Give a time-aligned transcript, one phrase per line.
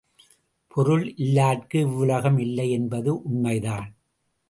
[0.71, 3.89] பொருளில்லார்க்கு, இவ்வுலகம் இல்லை என்பது உண்மைதான்!